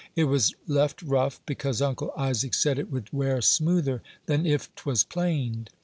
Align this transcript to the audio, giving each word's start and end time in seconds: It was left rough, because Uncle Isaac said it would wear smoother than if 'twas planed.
It 0.15 0.23
was 0.23 0.55
left 0.65 1.03
rough, 1.03 1.41
because 1.45 1.79
Uncle 1.79 2.11
Isaac 2.17 2.55
said 2.55 2.79
it 2.79 2.91
would 2.91 3.13
wear 3.13 3.39
smoother 3.39 4.01
than 4.25 4.47
if 4.47 4.73
'twas 4.73 5.03
planed. 5.03 5.69